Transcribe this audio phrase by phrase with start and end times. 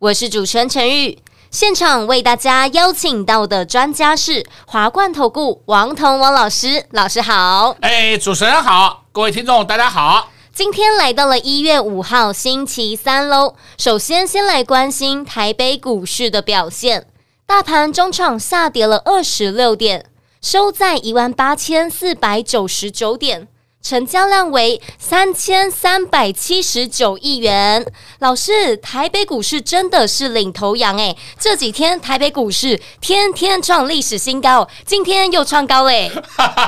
[0.00, 1.18] 我是主持人陈玉。
[1.50, 7.74] 现场为大家邀请到的专家是华冠投顾王彤王老师，老师好。
[7.80, 10.30] 哎，主持人好，各位听众大家好。
[10.54, 13.56] 今天来到了一月五号星期三喽。
[13.76, 17.08] 首先，先来关心台北股市的表现。
[17.44, 20.06] 大盘中场下跌了二十六点，
[20.40, 23.48] 收在一万八千四百九十九点，
[23.80, 27.90] 成交量为三千三百七十九亿元。
[28.18, 36.10] 老师，台北股市真的是领头羊诶，这几天台北股市天天创历史新高，今天又创高嘞。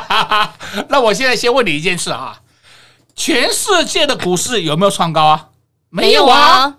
[0.88, 2.40] 那我现在先问你一件事啊。
[3.16, 5.48] 全世界的股市有没有创高啊？
[5.90, 6.76] 没有啊，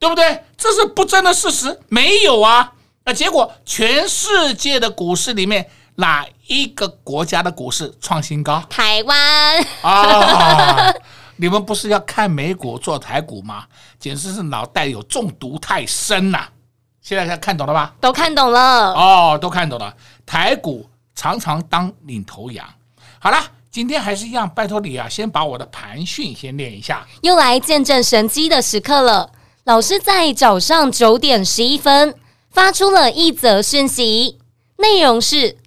[0.00, 0.44] 对不对？
[0.56, 2.72] 这是不争的事实，没有啊。
[3.04, 8.60] 那结果，全世界的股市里面，哪一个国家的股市创新高？
[8.68, 10.92] 台湾啊！
[11.36, 13.64] 你们不是要看美股做台股吗？
[14.00, 16.48] 简直是脑袋有中毒太深呐！
[17.00, 17.94] 现在看懂了吧？
[18.00, 19.94] 都看懂了哦，都看懂了。
[20.26, 22.66] 台股常常当领头羊。
[23.20, 23.38] 好了。
[23.70, 27.06] 今天还是一样，拜托你啊，先把我的盘讯先练一下。
[27.20, 29.30] 又来见证神机的时刻了。
[29.64, 32.14] 老师在早上九点十一分
[32.50, 34.38] 发出了一则讯息，
[34.78, 35.58] 内容是：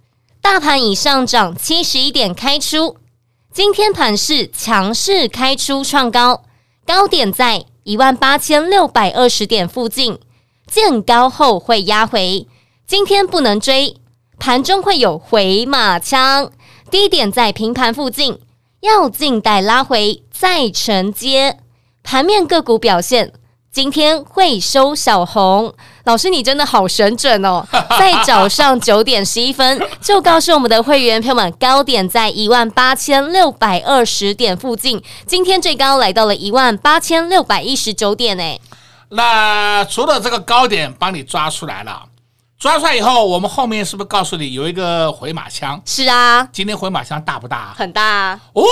[0.42, 2.96] 大盘已上涨七十一点开出，
[3.54, 6.42] 今天盘势强势开出创高，
[6.84, 10.18] 高点在一万八千六百二十点附近，
[10.66, 12.48] 见高后会压回，
[12.84, 13.96] 今天不能追，
[14.36, 16.50] 盘中会有回马枪。
[16.90, 18.40] 低点在平盘附近，
[18.80, 21.60] 要静待拉回再承接。
[22.02, 23.32] 盘面个股表现，
[23.70, 25.72] 今天会收小红。
[26.04, 27.64] 老师，你真的好神准哦！
[27.98, 35.02] 在早上九点十一分就告诉我们的会员朋友们，高点在一万八千六百二十点附近。
[35.26, 38.60] 今天最高来到了一万八千六百一十九点诶。
[39.10, 42.04] 那除了这个高点，帮你抓出来了。
[42.58, 45.80] 抓出来以后，我们后面是不是告诉你有一个回马枪？
[45.84, 47.74] 是啊，今天回马枪大不大？
[47.76, 48.62] 很大哦，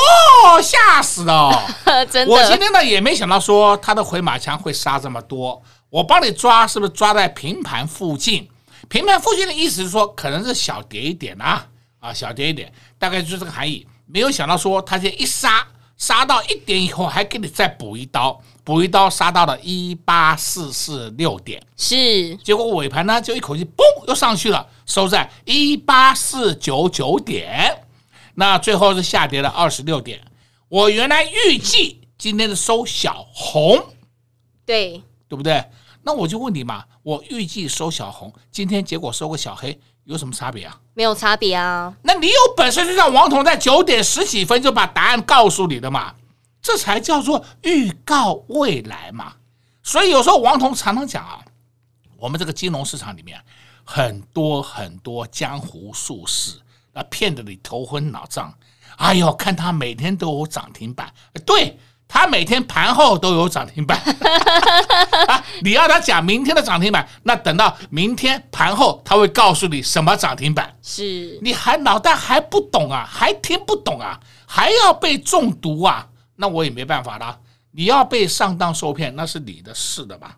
[0.62, 1.52] 吓死了！
[2.10, 5.60] 真的，我今天呢也没想到说他的回马枪会杀这么多。
[5.90, 8.48] 我帮你抓，是不是抓在平盘附近？
[8.88, 11.66] 平盘附近的意思是说，可能是小跌一点啊，
[11.98, 13.86] 啊，小跌一点，大概就是这个含义。
[14.06, 15.66] 没有想到说他这一杀。
[15.96, 22.34] 杀到一点以后，还给你再补一刀，补一刀杀到了一八四四六点，是。
[22.36, 27.84] 结果尾盘呢，就一口气嘣又上去了，收在一八四九九点，
[28.34, 30.18] 那最后是下跌了二十六点。
[30.70, 33.78] 我原来预计今天是收小红，
[34.64, 35.62] 对，对不对？
[36.10, 39.80] 那我就问你嘛，我预计收小红，今天结果收个小黑。
[40.02, 40.76] 有什么差别啊？
[40.92, 41.94] 没有差别啊。
[42.02, 46.12] 那你有本事就让王彤在九点十几分就把答案告诉你的嘛，
[46.60, 49.34] 这才叫做预告未来嘛。
[49.84, 51.44] 所以有时候王彤常常讲啊，
[52.16, 53.40] 我们这个金融市场里面
[53.84, 56.58] 很多很多江湖术士，
[56.92, 58.52] 那骗得你头昏脑胀。
[58.96, 61.14] 哎呦，看他每天都有涨停板，
[61.46, 61.78] 对。
[62.12, 63.96] 他每天盘后都有涨停板，
[65.28, 70.76] 啊，你要他讲明天的涨停板，那等到明天盘后他会告诉你什么涨停板。
[70.82, 76.08] 是，你还脑袋还不懂啊，还听不懂啊，还要被中毒啊？
[76.34, 77.38] 那我也没办法啦。
[77.70, 80.36] 你要被上当受骗，那是你的事的吧。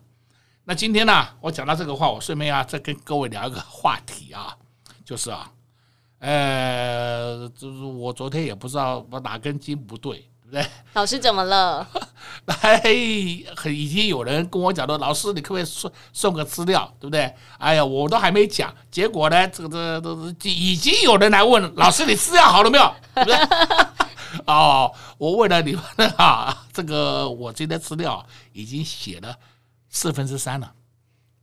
[0.65, 4.55] 那今天呢，我讲到这个话，我顺便要再跟各位聊一个话题啊，
[5.03, 5.49] 就是啊，
[6.19, 10.29] 呃，就是我昨天也不知道我哪根筋不对。
[10.53, 11.87] 对，老师怎么了？
[12.61, 17.33] 哎，已经有人跟我讲了，老师你可不可以送送个资料，对不对？
[17.57, 22.93] 哎呀，我都还没讲，结果呢，这个这都是已经有人来问老师，你资料好了没有？
[23.15, 23.37] 对不对？
[24.45, 29.35] 哦，我问了你们啊，这个我这些资料已经写了
[29.89, 30.71] 四分之三了，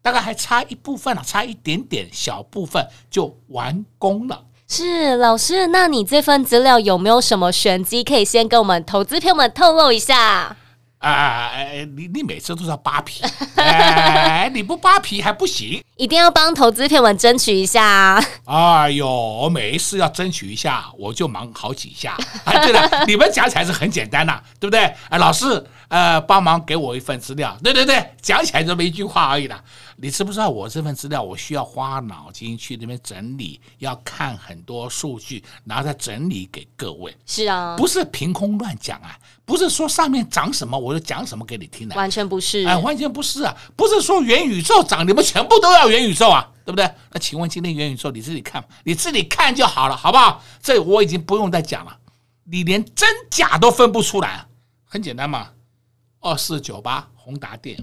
[0.01, 4.45] 大概还差一部分了，差一点点小部分就完工了。
[4.73, 10.57] 是老师，那你这份资料有没有什么玄机可以先跟我们投资朋友们透露一下？
[11.01, 13.21] 哎哎你你每次都要扒皮，
[13.57, 18.23] 哎，你不扒皮还不行，一定要帮投资朋友们争取一下啊！
[18.45, 22.17] 哎呦，我每一次要争取一下，我就忙好几下。
[22.45, 24.95] 哎，对了，你们讲起来是很简单呐，对不对？
[25.09, 27.57] 哎，老师，呃，帮忙给我一份资料。
[27.65, 29.59] 对对对，讲起来这么一句话而已啦。
[30.03, 37.15] 你知不知道我这份资料，我需要花脑筋去那边整理，要看很多数据，然后再整理给各位。
[37.27, 39.15] 是啊，不是凭空乱讲啊，
[39.45, 42.65] 不是说上面讲什么我就讲什么给你听的，完全不是。
[42.65, 46.91] 哎，完全不是啊，不是说元宇宙涨，你们全部都要元宇宙啊，对不对？
[47.13, 50.43] 那请问今天元宇宙你自己看，你自己看就好了，好不好？
[50.63, 51.95] 这我已经不用再讲了，
[52.45, 54.47] 你连真假都分不出来，
[54.87, 55.51] 很简单嘛。
[56.21, 57.79] 二四九八宏达电。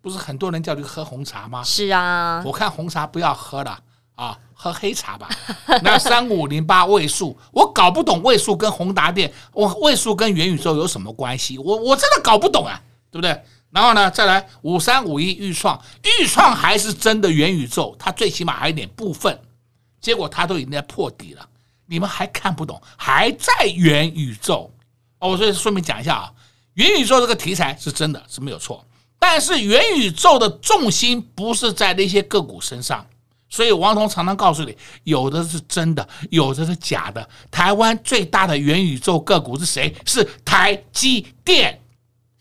[0.00, 1.62] 不是很多人叫你喝红茶吗？
[1.62, 3.78] 是啊，我看红茶不要喝了
[4.14, 5.28] 啊，喝黑茶吧。
[5.82, 11.58] 那三五零八位数，我搞不懂位数跟宏达电，我位数跟元宇宙有什么关系？
[11.58, 12.80] 我我真的搞不懂啊，
[13.10, 13.42] 对不对？
[13.70, 19.40] 然后呢，再来五三五一预创，预创还是真的元宇宙，它最起码还有点部分，
[20.00, 21.48] 结果它都已经在破底了，
[21.86, 24.72] 你们还看不懂，还在元宇宙
[25.20, 25.28] 哦。
[25.30, 26.32] 我所以顺便讲一下啊，
[26.74, 28.84] 元宇宙这个题材是真的是没有错。
[29.22, 33.06] 但是元宇宙的重心不是在那些个股身上，
[33.50, 37.28] 所以王彤常常告诉你，有的是真的，有的是假的。
[37.50, 39.94] 台湾最大的元宇宙个股是谁？
[40.06, 41.80] 是台积电，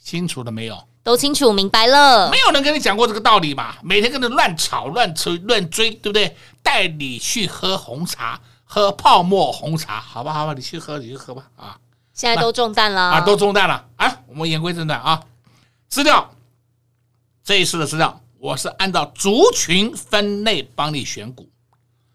[0.01, 0.87] 清楚了没有？
[1.03, 2.29] 都清楚明白了。
[2.31, 3.75] 没有人跟你讲过这个道理嘛？
[3.83, 6.35] 每天跟着乱炒、乱吹、乱追，对不对？
[6.63, 11.43] 带你去喝红茶，喝泡沫红茶，好吧，好吧，你去喝，你去喝吧。
[11.57, 11.77] 啊，
[12.13, 14.17] 现在都中弹了啊，都中弹了啊！
[14.27, 15.21] 我们言归正传啊，
[15.89, 16.31] 资料。
[17.49, 21.49] 这一次的市场，我是按照族群分类帮你选股，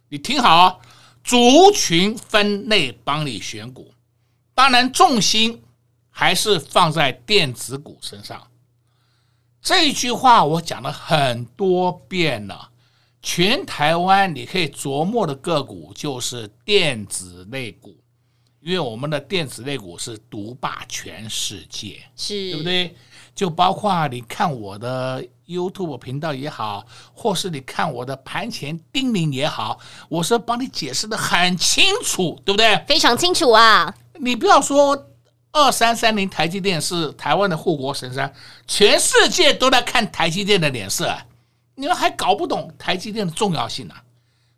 [0.09, 0.79] 你听好啊，
[1.25, 3.93] 族群分类帮你选股，
[4.55, 5.61] 当然重心
[6.09, 8.47] 还是放在电子股身上。
[9.61, 12.71] 这句话我讲了很多遍了，
[13.21, 17.99] 全台湾你可以琢磨的个股就是电子类股，
[18.61, 22.95] 因为我们的电子类股是独霸全世界，是对不对？
[23.35, 29.79] 就包括你看我的 YouTube 频道也好，或是你看我的盘前叮咛也好，
[30.09, 32.77] 我是帮你解释的很清楚，对不对？
[32.87, 33.95] 非常清楚啊！
[34.21, 35.09] 你不要说
[35.51, 38.33] 二三三零台积电是台湾的护国神山，
[38.67, 41.13] 全世界都在看台积电的脸色，
[41.75, 44.03] 你们还搞不懂台积电的重要性呢、啊。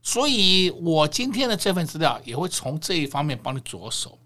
[0.02, 4.18] 所以我今天的这份资料也会从这一方面帮你着手，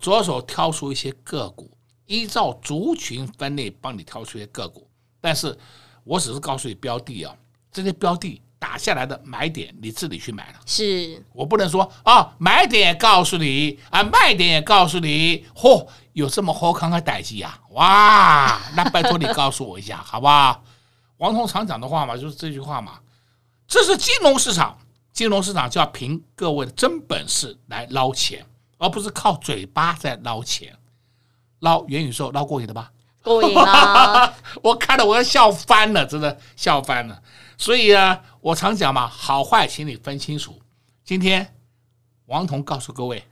[0.00, 1.70] 着手挑出一些个股。
[2.08, 4.88] 依照族群分类帮你挑出一些个股，
[5.20, 5.56] 但是
[6.02, 7.32] 我只是告诉你标的啊，
[7.70, 10.60] 这些标的打下来的买点你自己去买了。
[10.66, 17.60] 是我不能说啊，买点也告诉你啊，卖点也告诉你，嚯，有这么好康的代志啊！
[17.70, 20.64] 哇，那拜托你告诉我一下，好不好？
[21.18, 22.98] 王彤常讲的话嘛，就是这句话嘛，
[23.66, 24.78] 这是金融市场，
[25.12, 28.46] 金融市场就要凭各位的真本事来捞钱，
[28.78, 30.74] 而不是靠嘴巴在捞钱。
[31.60, 32.92] 捞元宇宙捞过瘾了吧？
[33.22, 37.22] 过瘾了， 我看了我要笑翻了，真的笑翻了。
[37.56, 40.60] 所以啊，我常讲嘛，好坏请你分清楚。
[41.04, 41.54] 今天
[42.26, 43.24] 王彤告诉各位，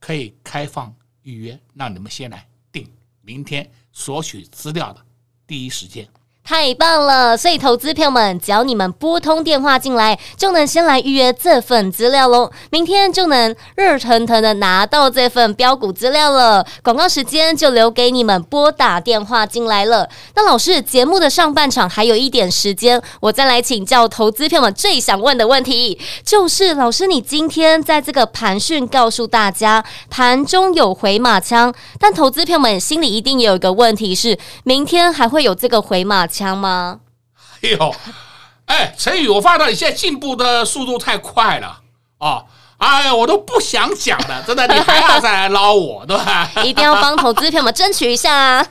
[0.00, 5.00] 可以开放预约，让你们先来定，明天索取资料的
[5.46, 6.08] 第一时间。
[6.44, 7.36] 太棒了！
[7.36, 12.50] 所以投资朋友们，只要你们拨通电话进来，就能先来预约这份资料喽。
[12.70, 16.66] 明天就能热腾腾的拿到这份标股资料了。
[16.82, 20.08] 广告时间就留给你们拨打电话进来了。
[20.34, 36.48] 那老师，节目的上半场还有一点时间，我再来请教投资朋友们最想问的问题，就是老师，你今天在这个盘讯告诉大家盘中有回马枪，但投资朋友们心里一定也有一个问题是，明天还会有这个回马枪？
[36.48, 37.00] 强吗？
[37.62, 37.94] 哎呦，
[38.66, 41.80] 哎，陈宇，我发现你现在进步的速度太快了
[42.18, 42.44] 啊！
[42.78, 46.50] 哎呀，我都不想讲了，真的，你还要再来捞我，对吧？
[46.64, 48.66] 一定要帮投资票们争取一下啊！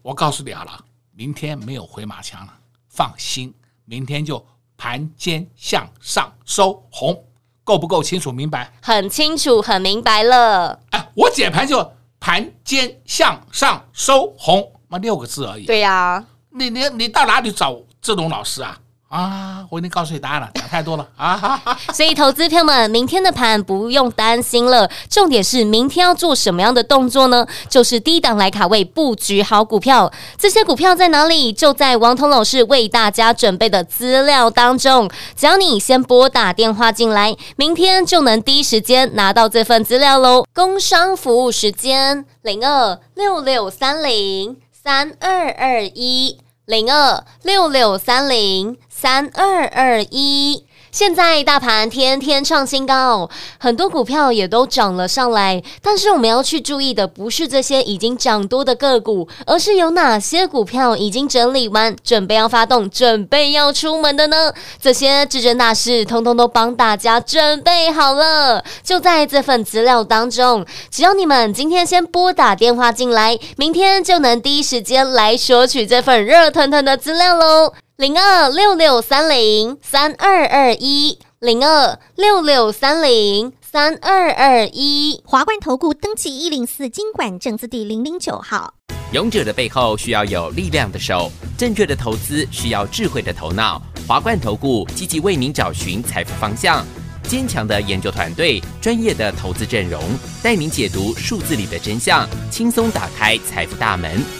[0.00, 0.72] 我告诉你好了，
[1.14, 2.52] 明天没有回马枪了，
[2.88, 3.52] 放心，
[3.84, 4.42] 明天就
[4.78, 7.24] 盘间向上收红，
[7.64, 8.72] 够不够清楚明白？
[8.80, 10.80] 很清楚，很明白了。
[10.92, 15.66] 哎，我解盘就盘间向上收红，那六个字而已。
[15.66, 16.24] 对呀、啊。
[16.52, 18.76] 你你你到哪里找这种老师啊？
[19.08, 21.36] 啊，我已经告诉你答案了，讲太多了啊！
[21.36, 24.88] 哈哈，所以投资朋友们，明天的盘不用担心了。
[25.08, 27.44] 重点是明天要做什么样的动作呢？
[27.68, 30.12] 就是低档来卡位布局好股票。
[30.38, 31.52] 这些股票在哪里？
[31.52, 35.10] 就在王彤老师为大家准备的资料当中。
[35.34, 40.44] 只要你先拨打电话进来，明天就能第一时间拿到这份资料喽。
[40.54, 46.40] 工商服务时间：零二六六三零三二二一。
[46.70, 55.62] 零二六六三零三二二一，现在大盘天天创新高，很多股票也都涨了上来。
[55.80, 64.52] 但是我们要去注意的不是这些已经涨多的个股，而是有哪些股票已经整理完，准备要发动，准备要出门的呢？
[64.80, 70.66] 这些至尊大师通通都帮大家准备好了，就在这份资料当中。
[70.90, 77.72] 只要你们今天先拨打电话进来，明天就能第一时间来索取这份热腾腾的资料喽。
[78.00, 88.72] 零二六六三零三二二一，零二六六三零三二二一，华冠投顾登记一零四经管证字第零零九号。
[89.12, 93.82] 勇者的背后需要有力量的手，正确的投资需要智慧的头脑。
[94.08, 96.82] 华冠投顾积极为您找寻财富方向，
[97.24, 100.02] 坚强的研究团队，专业的投资阵容，
[100.42, 104.39] 带您解读数字里的真相，轻松打开财富大门。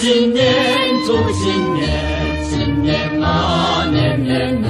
[0.00, 0.42] 新年
[1.04, 1.86] 祝新年，
[2.42, 4.66] 新年啊年年年，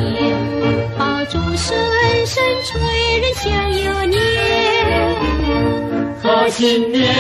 [0.99, 1.79] 爆竹声
[2.27, 2.81] 声催
[3.21, 3.47] 人想
[3.79, 4.19] 又年。
[6.21, 7.15] 贺新年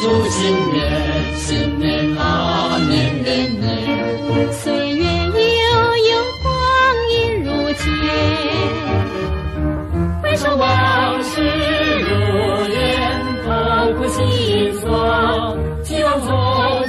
[0.00, 0.78] 祝新年，
[1.34, 5.34] 新年啊年年年，岁月悠
[6.06, 6.10] 悠
[6.44, 6.48] 光
[7.10, 7.82] 阴如箭，
[10.22, 12.10] 回首往事如
[12.72, 12.78] 烟，
[13.44, 13.48] 痛
[13.96, 14.22] 苦心
[14.78, 14.86] 酸，
[15.82, 16.85] 希望从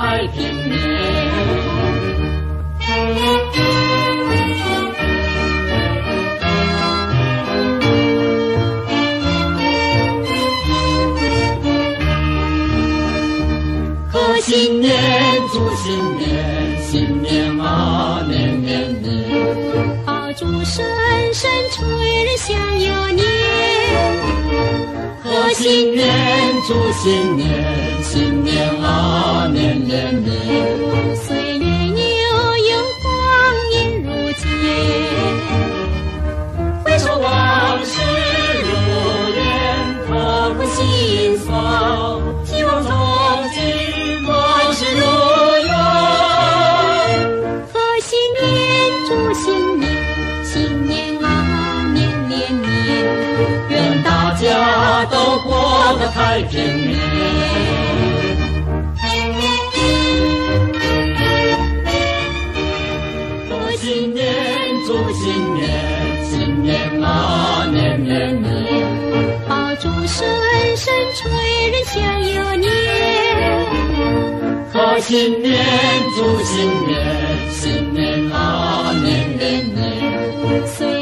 [0.00, 0.80] 太平年，
[14.10, 14.96] 贺新年，
[15.52, 19.06] 祝新年，新年啊年年年，
[20.06, 20.82] 爆竹声
[21.34, 21.86] 声催
[22.24, 23.39] 人想又年。
[25.60, 26.08] 新年，
[26.66, 28.02] 祝新年。
[28.02, 31.14] 新年啊，年年年，
[55.44, 56.98] 过个太平年。
[63.48, 64.24] 祝新年，
[64.86, 65.60] 祝新年，
[66.24, 68.48] 新年啊，年年年，
[69.48, 70.28] 爆竹声
[70.76, 71.30] 声催
[71.70, 71.98] 人想
[72.34, 72.70] 又年。
[74.72, 75.58] 贺新年，
[76.14, 76.92] 祝新年，
[77.50, 79.78] 新年啊，年年年。
[80.66, 80.99] 岁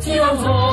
[0.00, 0.71] 希望从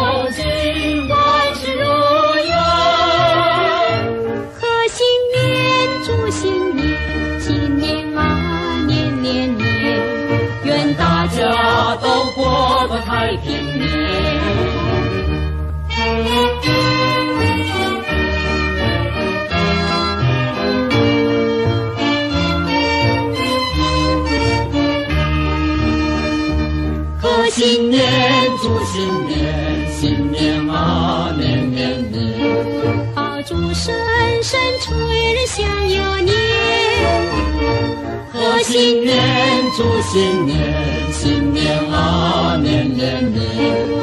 [27.49, 28.03] 新年，
[28.61, 33.93] 祝新年，新年啊年年年，爆竹声
[34.43, 36.35] 声催人想又年。
[38.31, 39.17] 贺新年，
[39.75, 40.57] 祝新年。
[41.11, 43.98] 新年啊，年年年，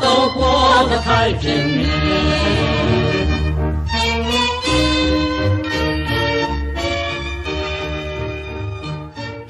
[0.00, 1.90] 都过得太平年。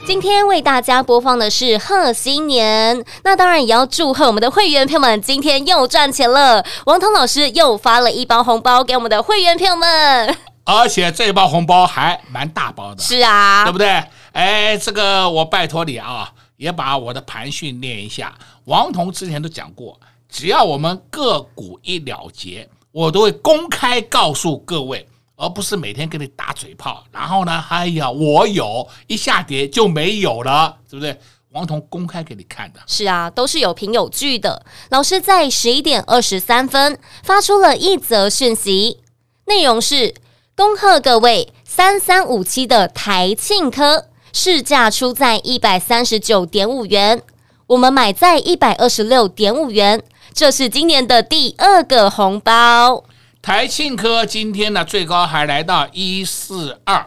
[0.07, 6.65] 今天为大家播放的是贺新年，那当然也要祝贺我们的会员朋友们今天又赚钱了。
[6.85, 13.01] 王彤老师又发了一包红包给我们的会员朋友们，而且这一包红包还蛮大包的。
[13.01, 14.03] 是啊，对不对？
[14.33, 18.35] 哎，这个我拜托你啊，也把我的盘训练一下。
[18.65, 19.99] 王彤之前都讲过。
[20.31, 25.07] 只要我们个股一了结，我都会公开告诉各位。
[25.43, 31.19] 而不是每天跟你打嘴炮，然后呢，哎呀，我有一下跌就没有了，对不对？
[31.53, 34.63] 王彤公开给你看的，是啊，都是有凭有据的。
[34.91, 38.99] 老师在十一点二十三分发出了一则讯息，
[39.47, 40.15] 内容是：
[40.55, 47.23] 恭贺各位三三五七的台庆科市价出在一百三十九点五元，
[47.69, 50.03] 我们买在一百二十六点五元，
[50.41, 53.05] 这是今年的第二个红包。
[53.43, 57.07] 台庆科今天呢，最高还来到一四二，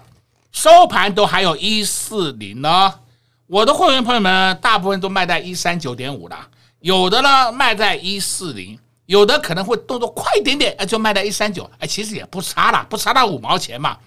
[0.52, 2.94] 收盘都还有一四零呢。
[3.48, 6.38] 我的会员朋友们大部分都卖在一三九点五了，
[6.82, 13.98] 有的呢卖在一四零，有的可能会动作快一点点，哎，就卖在一三九，哎，其实也不差了，不差那五毛钱嘛。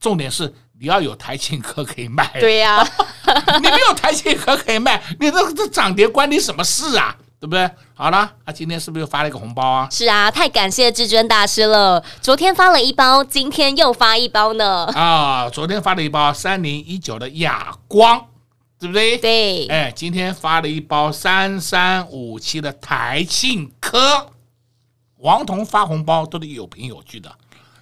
[0.00, 2.88] 重点是你要有台庆科可以卖，对呀、啊，
[3.60, 7.14] 你没有台庆科可以卖，你这这涨跌关你什么事啊？
[7.40, 7.70] 对不对？
[7.94, 9.88] 好了，那今天是不是又发了一个红包啊？
[9.90, 12.04] 是啊，太感谢至尊大师了。
[12.20, 14.84] 昨天发了一包，今天又发一包呢。
[14.88, 18.26] 啊，昨天发了一包三零一九的哑光，
[18.78, 19.16] 对不对？
[19.16, 19.66] 对。
[19.68, 24.28] 哎，今天发了一包三三五七的台庆科。
[25.16, 27.34] 王彤发红包都是有凭有据的，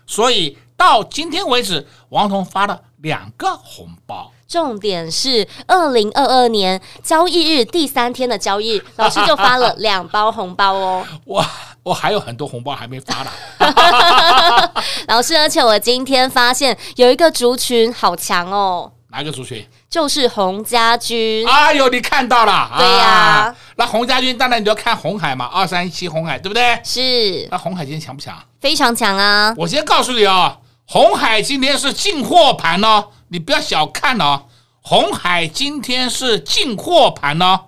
[0.07, 4.33] 所以到今天为止，王彤发了两个红包。
[4.49, 11.07] 重点是二零二二年交易日第三天的交易，老师就发了两包红包哦。
[11.27, 11.47] 哇，
[11.83, 13.31] 我还有很多红包还没发呢。
[15.09, 18.91] 老师，而且我今天发现有一个族群好强哦。
[19.11, 19.67] 哪一个族群？
[19.91, 21.47] 就是洪家军。
[21.47, 22.71] 哎呦，你看到了？
[22.79, 23.57] 对呀、啊。
[23.77, 26.81] 那洪家军当然你就要看红海嘛，二三一七红海，对不对？
[26.83, 27.47] 是。
[27.51, 28.35] 那红海今天强不强？
[28.63, 29.55] 非常强啊！
[29.59, 33.09] 我先告诉你哦，红海今天是进货盘哦。
[33.29, 34.45] 你不要小看哦，
[34.81, 37.67] 红海今天是进货盘哦，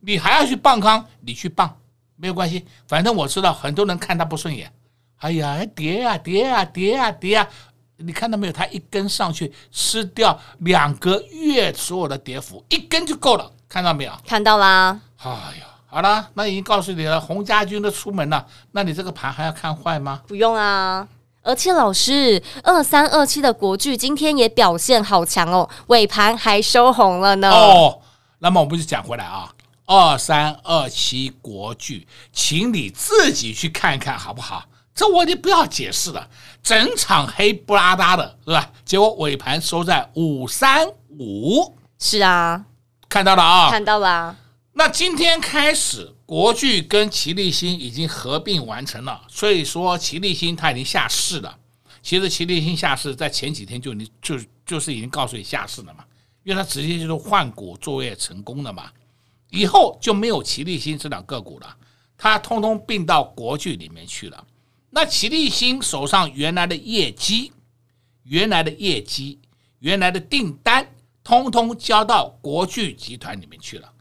[0.00, 1.76] 你还要去傍康，你去傍
[2.16, 4.72] 没有关系，反正我知道很多人看他不顺眼。
[5.16, 7.48] 哎呀，跌啊跌啊跌啊跌啊！
[7.98, 8.52] 你看到没有？
[8.52, 14.12] 他一根上去吃掉两个月所有的跌幅，一根就够了，看到没有？
[14.26, 14.98] 看到啦。
[15.18, 20.22] 哎呀，好了，那已经告诉你了，洪家军都出门了，那你这个盘还要看坏吗？
[20.26, 21.06] 不用啊。
[21.42, 27.50] 而且老师，二三二七的国巨今天也表现好强哦，尾盘还收红了呢。
[27.50, 28.00] 哦，
[28.40, 29.50] 那么我们就讲回来啊，
[29.86, 34.64] 二三二七国巨，请你自己去看看好不好？
[34.94, 36.28] 这我就不要解释了，
[36.62, 38.70] 整场黑不拉哒的是吧？
[38.84, 40.86] 结果尾盘收在五三
[41.18, 41.74] 五。
[41.98, 42.66] 是啊，
[43.08, 44.36] 看到了啊，看到了。
[44.74, 46.14] 那今天开始。
[46.30, 51.58] 国巨跟奇力新已经合并完成了，所以说奇力新它已经下市了。
[52.02, 56.04] 其实奇力新下市在前几天就你就就是已经告诉你下市了嘛，
[56.44, 58.92] 因为它直接就是换股作业成功了嘛，
[59.50, 61.76] 以后就没有奇力新这两个股了，
[62.16, 64.46] 它通通并到国巨里面去了。
[64.90, 67.50] 那奇力新手上原来的业绩、
[68.22, 69.40] 原来的业绩、
[69.80, 73.92] 原来的订单，通通交到国巨集团里面去了。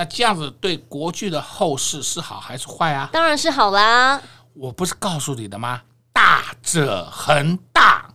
[0.00, 3.10] 那这样子对国剧的后市是好还是坏啊？
[3.12, 4.18] 当然是好啦！
[4.54, 5.82] 我不是告诉你的吗？
[6.10, 8.08] 大者恒大，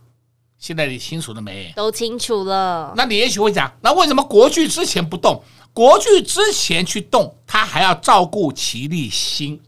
[0.58, 1.72] 现在你清楚了没？
[1.76, 2.92] 都清楚了。
[2.96, 5.40] 那你也许会讲，那为什么国剧之前不动？
[5.72, 9.62] 国剧之前去动，他还要照顾齐立新。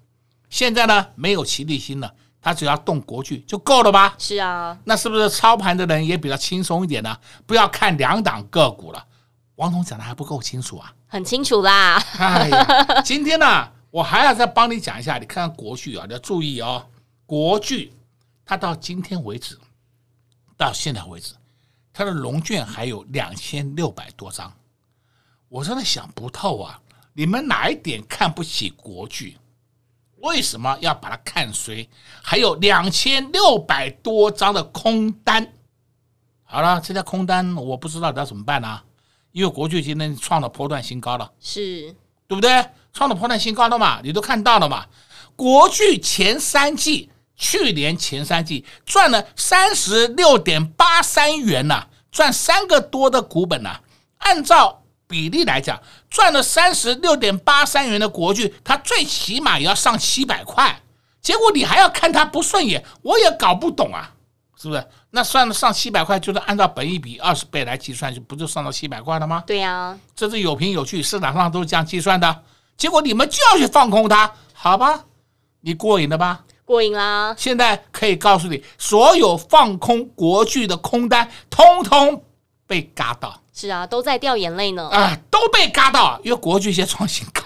[0.50, 4.16] 现在呢，没有齐立新了，他只要动国剧就够了吧？
[4.18, 4.76] 是啊。
[4.83, 7.16] 那是不是操盘的人也比较轻松一点呢？
[7.46, 9.04] 不要看两档个股了。
[9.58, 10.94] 王彤讲的还不够清楚啊。
[11.08, 11.96] 很清楚啦！
[12.16, 16.86] 哎呀，今天呢，我还要再帮你讲一下，你看看国剧啊，你要注意哦。
[17.26, 17.92] 国剧
[18.44, 19.58] 它到今天为止，
[20.56, 21.34] 到现在为止，
[21.92, 24.52] 它的龙卷还有两千六百多张，
[25.48, 26.80] 我真的想不透啊！
[27.12, 29.38] 你们哪一点看不起国剧？
[30.18, 31.88] 为什么要把它看衰？
[32.22, 35.52] 还有两千六百多张的空单。
[36.44, 38.84] 好了，这条空单我不知道要怎么办呢、啊？
[39.32, 41.94] 因为国巨今天创了波段新高了，是
[42.26, 42.66] 对不对？
[42.92, 44.00] 创了波段新高了嘛？
[44.02, 44.86] 你都看到了嘛？
[45.36, 53.80] 国巨前三季，去年前三季赚了三十六点八三元呐、啊，赚三个多的股本呐、啊。
[54.18, 60.82] 按照比例来讲，赚了三十六点八三元的国巨，它最起码也要上七百块。
[61.20, 64.14] 结果你还要看它不顺眼，我也搞不懂啊，
[64.56, 64.84] 是不是？
[65.10, 69.42] 那算了上七百块，就是按照本一比二十倍来计算，就不就上到七百块了吗？
[69.46, 72.42] 对呀、啊，这是有凭有据，市场上都是这样计算的。
[72.76, 75.04] 结果你们就要去放空它，好吧？
[75.62, 76.44] 你过瘾了吧？
[76.64, 77.34] 过瘾啦！
[77.38, 82.22] 现在可以告诉你，所有放空国剧的空单，通通
[82.66, 83.40] 被嘎到。
[83.54, 84.86] 是啊，都在掉眼泪呢。
[84.90, 87.42] 啊，都被嘎到，因为国巨先创新高，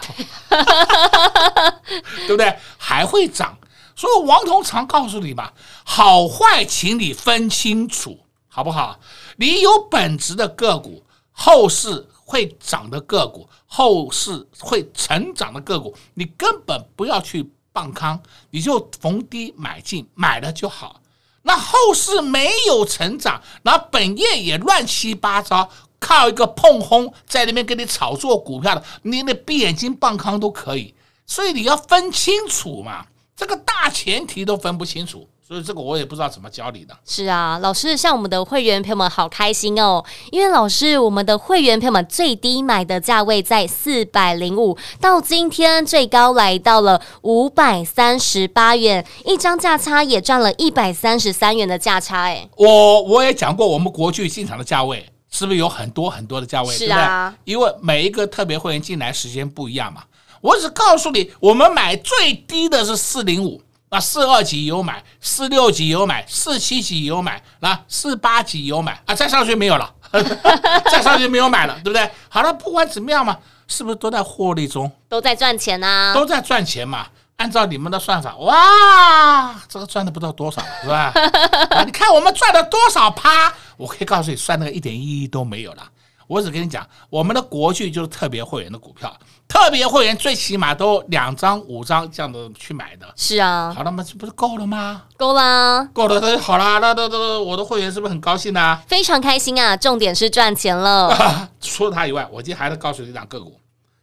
[2.26, 2.54] 对不对？
[2.76, 3.56] 还会涨。
[3.94, 5.52] 所以王彤常告诉你嘛，
[5.84, 8.98] 好坏请你分清楚，好不好？
[9.36, 21.00] 你有本质的个股，后市会涨的个股，后市会成长的个股，你根本不要去傍康，你就逢低买进，买了就好。
[21.42, 30.94] 那后市没有成长，那本业也乱七八糟，靠一个碰轰在那边给你炒作股票的，你那闭眼睛傍康都可以。
[31.26, 33.06] 所以你要分清楚嘛。
[33.36, 36.96] 这个大前提都分不清楚，所以这个我也不知道怎么教你的。
[37.04, 52.22] 是啊，老师，像我们的会员朋友们好开心哦，因为老师，我们的会员朋友们最低买的价位在四百零五，到今天最高来到了五百三十八元，一张价差也赚了一百三十三元的价差。
[52.22, 56.72] 哎，我我也讲过，我们国巨进场的价位是不是有很多很多的价位？
[56.74, 57.52] 是啊，对不对？
[57.52, 60.04] 因为每一个特别会员进来时间不一样嘛。
[60.42, 69.94] 我只告诉你，我们买最低的是四零五，那四二级有买，四六级有买，四七级有买，那四八级有买啊，再上去没有了，
[70.90, 72.10] 再上去没有买了，对不对？
[72.28, 77.06] 好了，不管怎么样嘛，是不是都在获利中，都在赚钱啊，都在赚钱嘛。
[77.36, 81.12] 按照你们的算法，哇，这个赚的不知道多少，是吧？
[81.70, 83.52] 啊，你看我们赚了多少趴？
[83.76, 85.82] 我可以告诉你，算那个一点意义都没有了。
[86.32, 89.14] 我只跟你讲，我们的国剧就是特别会员的股票，
[89.46, 93.06] 特别会员最起码都两张、五张这样的去买的。
[93.16, 94.02] 是啊，好了吗？
[94.02, 95.02] 这不是够了吗？
[95.18, 98.80] 够啦，够了，那就好啦，那那那我的会员是不是很高兴呢？
[98.86, 99.76] 非常开心啊！
[99.76, 101.08] 重点是赚钱了。
[101.10, 103.60] 啊、 除了它以外，我今天还能告诉你一档个股，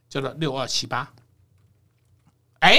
[0.08, 1.10] 叫做六二七八。
[2.60, 2.78] 哎，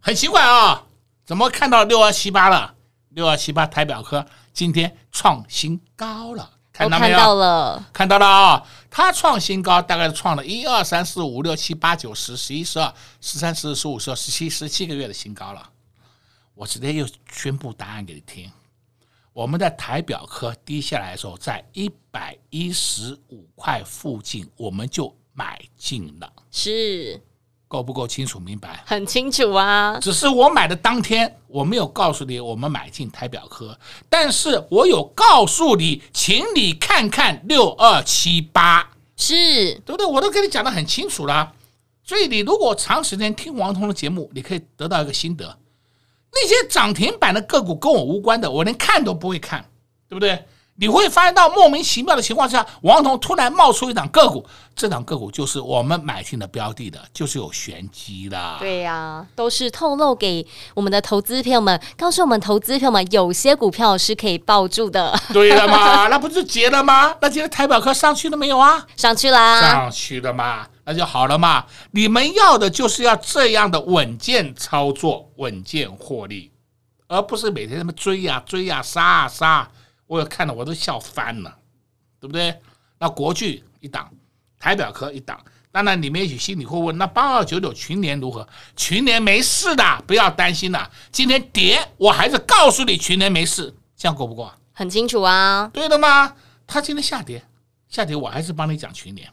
[0.00, 0.82] 很奇怪啊、哦，
[1.24, 2.74] 怎么看到六二七八了？
[3.08, 6.50] 六二七八台表科今天创新高了。
[6.72, 7.16] 看到没有？
[7.16, 8.66] 看到了，看到了啊、哦！
[8.90, 15.70] 它创新高，大概是创了一二三四五六七八九十十一十二十三十四十五十六十七十七个月的新高了。
[16.54, 18.50] 我直接又宣布答案给你听：
[19.32, 26.32] 我们在台表科低下来的时候，在一百一十五块附近，我们就买进了。
[26.50, 27.20] 是。
[27.72, 28.82] 够不够清楚明白？
[28.84, 29.98] 很清楚啊！
[29.98, 33.74] 只是我买的当天，我没有告诉你我们买进台表科，
[34.10, 39.34] 但是我有告诉你，请你看看六二七八，是
[39.86, 40.04] 对不对？
[40.04, 41.54] 我都跟你讲的很清楚了。
[42.04, 45.56] 所以你如果长时间听王彤的节目，你可以得到一个心得：
[46.30, 49.64] 那些涨停板的个股跟我无关的，我连看都不会看，
[50.10, 50.44] 对不对？
[50.76, 58.56] 你会发现到莫名其妙的情况下，王彤突然冒出一档个股，这档个股就是我们买进的标的的，就是有玄机的。
[58.58, 65.14] 对呀、啊，都是透露给我们的投资朋友们，告诉我们投资朋友们，有些股票是可以抱住的。
[65.32, 67.14] 对了嘛， 那不是结了吗？
[67.20, 68.84] 那今天台表科上去了没有啊？
[68.96, 71.66] 上去啦，上去了嘛，那就好了嘛。
[71.92, 76.50] 你们要的就是要这样的稳健操作，稳健获利，
[77.08, 79.68] 而不是每天什么追呀、啊、追呀、啊、杀啊杀。
[80.12, 81.56] 我有看了，我都笑翻了，
[82.20, 82.54] 对不对？
[82.98, 84.12] 那国剧一档，
[84.58, 88.46] 台表科一档，当然你们也许心里会问，那八二九九群联如何？
[88.76, 90.90] 群联没事的，不要担心了。
[91.10, 94.54] 今天跌，我还是告诉你群联没事，这样够不够啊？
[94.74, 95.70] 很清楚啊。
[95.72, 96.34] 对的吗？
[96.66, 97.42] 它今天下跌，
[97.88, 99.26] 下跌我还是帮你讲群联，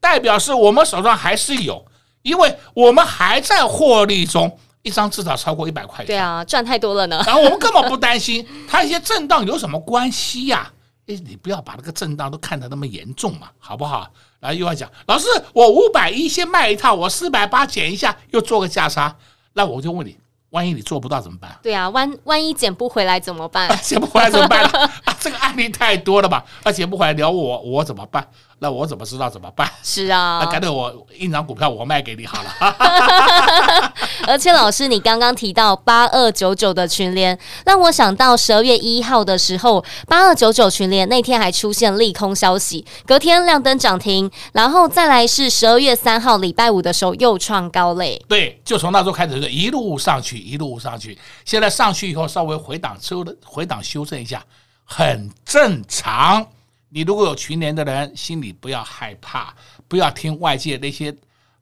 [0.00, 1.86] 代表是我们手上还是有，
[2.22, 4.58] 因为我们还在获利中。
[4.82, 7.22] 一张至少超过一百块，对啊，赚太多了呢。
[7.26, 10.70] 然后我们根本不担心它一些震荡有什么关系呀？
[11.06, 14.08] 诶，你不要把那个震荡都看得那么严重嘛，好不好？
[14.38, 19.14] 然后又要讲，老师，我五百一先卖一套，我四百八减一下，又做个价差，
[19.52, 20.16] 那我就问你，
[20.50, 21.58] 万一你做不到怎么办？
[21.62, 23.68] 对啊，万万一减不回来怎么办？
[23.82, 24.62] 减不回来怎么办？
[25.04, 26.44] 啊，这个案例太多了吧？
[26.62, 28.26] 啊，减不回来聊我，我怎么办？
[28.62, 29.68] 那我怎么知道怎么办？
[29.82, 32.50] 是啊， 那干脆我一张股票我卖给你好了。
[34.28, 48.22] 而且老师，你刚刚提到八二九九的群联，让我想到十二月一号的时候，八二九九群联那天还出现利空消息，隔天亮灯涨停，然后再来是十二月三号礼拜五的时候又创高嘞。
[48.28, 54.44] 对，就从那时候开始就一路上去，一路上去，现在上去以后稍微回档收的回档修正一下，
[54.84, 56.46] 很正常。
[56.92, 59.54] 你如果有群联的人，心里不要害怕，
[59.88, 61.16] 不要听外界那些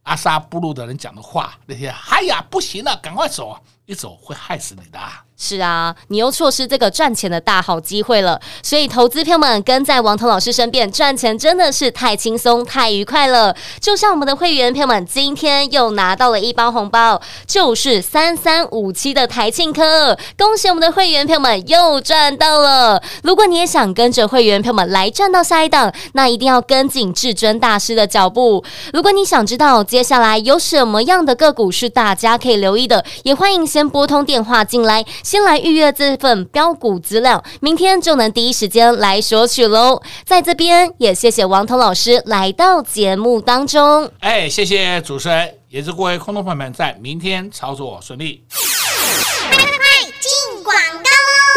[0.04, 4.98] 阿萨布鲁的人讲的话，那些哎呀不行了，赶快走，一走会害死你的。
[5.40, 8.40] 是啊，你又错失这个赚钱的大好机会了。
[8.60, 13.54] 所以，投资票们跟在王彤老师身边赚钱真的是太轻松、太愉快了。
[13.80, 23.00] 就像我们的会员票们今天又拿到了一包红包，就是三三五七的台庆科，恭喜我们的会员票们又赚到了。
[23.22, 28.64] 如果你也想跟着会员票们来赚到下一档，那一定要跟紧至尊大师的脚步。
[28.92, 35.04] 如果你想知道接下来有什么样的个股是大家可以留意的，也欢迎先拨通电话进来。
[35.28, 40.00] 先来预约这份标股资料，明天就能第一时间来索取喽。
[40.24, 44.10] 在这边也谢谢王彤老师来到节目当中。
[44.20, 48.42] 哎，谢谢主持人，也祝各位空头朋友们在明天操作顺利。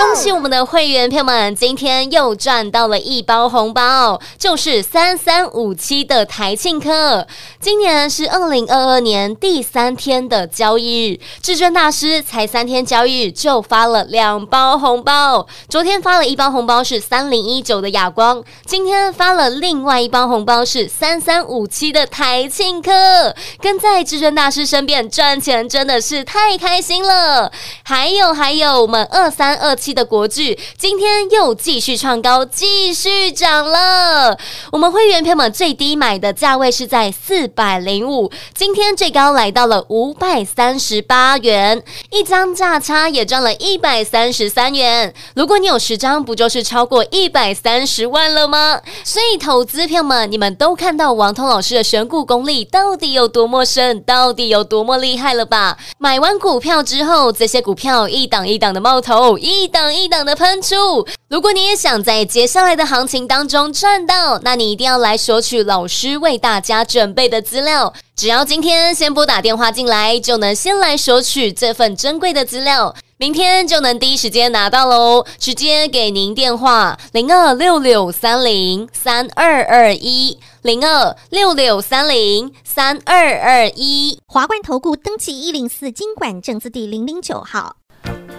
[0.02, 7.28] 恭喜我们的会员朋友们，今天又赚到了一包红包，就是三三五七的台庆科。
[7.60, 15.46] 今年是二零二二年第三天的交易日，至尊大师才三天交易日就发了两包红包。
[15.70, 23.36] 昨天发了一包红包是三零一九的亚光，今天发了另外一包红包是三三五七的台庆科。
[23.60, 27.52] 跟在至尊大师身边赚钱真的是太开心了。
[27.84, 29.91] 还有还有，我们二三二七。
[29.94, 34.38] 的国巨今天又继续创高，继续涨了。
[34.72, 45.14] 我们会员朋友们最低买的价位是在四百零五，今天最高来到了五百三十八元，一张价差也赚了一百三十三元。
[45.36, 48.80] 如果你有十张，不就是超过一百三十万了吗？
[49.04, 55.78] 所以投资朋友们，你们都看到王通老师的选股功力到底有多么深，到底有多么厉害了吧？
[55.98, 59.81] 买完股票之后，这些股票一档一档的冒头，一档。
[59.90, 67.94] 一档的喷出，如果你也想在接下来的行情当中赚到，那你一定要来索取老师为大家准备的资料。
[68.14, 75.26] 只要今天先拨打电话进来，就能先来索取这份珍贵的资料，明天就能第一时间拿到喽。
[75.40, 84.20] 直接给您电话：零二六六三零三二二一，零二六六三零三二二一。
[84.28, 87.78] 华冠投顾登记一零四经管证字第零零九号。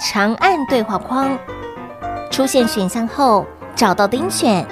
[0.00, 1.36] 长按对话框，
[2.30, 4.64] 出现选项后找到钉选，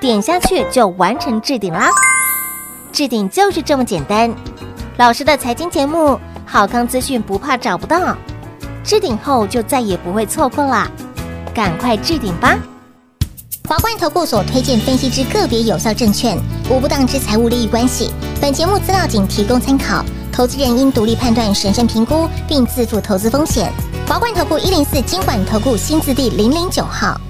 [0.00, 1.90] 点下去就完成置顶啦。
[2.92, 4.32] 置顶就是这么简单。
[4.96, 8.16] 老师的财经节目，好康资讯不怕找不到，
[8.84, 10.88] 置顶后就再也不会错过啦。
[11.52, 12.56] 赶快置顶吧！
[13.68, 16.38] 华冠投顾所推荐分析之个别有效证券，
[16.70, 18.10] 无不当之财务利益关系。
[18.40, 23.72] 本节目资料仅提供参考，投资人应独立判断、审慎评估，并自负投资风险。
[24.08, 27.20] 华冠投顾一零四金管投顾新字第零零九号。